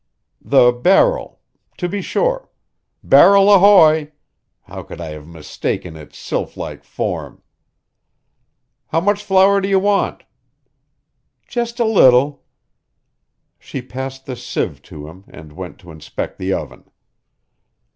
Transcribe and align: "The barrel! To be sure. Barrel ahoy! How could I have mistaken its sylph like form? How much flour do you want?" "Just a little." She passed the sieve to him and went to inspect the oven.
"The 0.43 0.71
barrel! 0.71 1.41
To 1.77 1.87
be 1.87 2.01
sure. 2.01 2.49
Barrel 3.03 3.53
ahoy! 3.53 4.13
How 4.63 4.81
could 4.81 4.99
I 4.99 5.09
have 5.09 5.27
mistaken 5.27 5.95
its 5.95 6.17
sylph 6.17 6.57
like 6.57 6.83
form? 6.83 7.43
How 8.87 8.99
much 8.99 9.23
flour 9.23 9.61
do 9.61 9.67
you 9.69 9.77
want?" 9.77 10.23
"Just 11.47 11.79
a 11.79 11.85
little." 11.85 12.41
She 13.59 13.83
passed 13.83 14.25
the 14.25 14.35
sieve 14.35 14.81
to 14.89 15.07
him 15.07 15.23
and 15.27 15.53
went 15.53 15.77
to 15.81 15.91
inspect 15.91 16.39
the 16.39 16.51
oven. 16.51 16.89